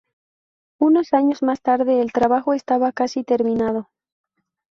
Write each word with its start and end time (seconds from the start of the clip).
Unos 0.79 1.13
años 1.13 1.43
más 1.43 1.61
tarde, 1.61 2.01
el 2.01 2.11
trabajo 2.11 2.55
estaba 2.55 2.91
casi 2.91 3.23
terminado. 3.23 3.91